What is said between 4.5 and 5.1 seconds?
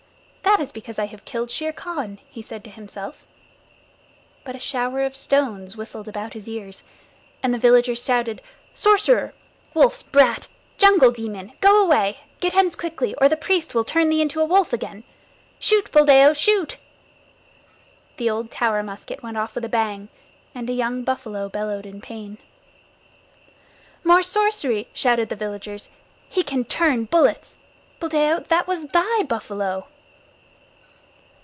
a shower